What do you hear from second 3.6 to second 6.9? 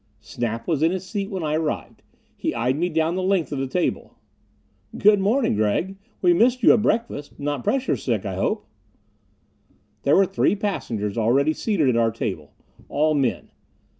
table. "Good morning, Gregg. We missed you at